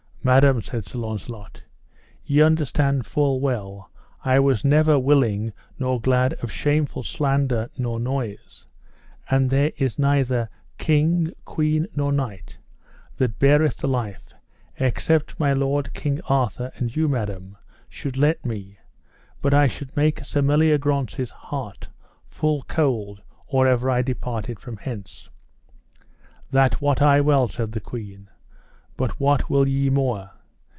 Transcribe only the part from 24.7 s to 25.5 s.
hence.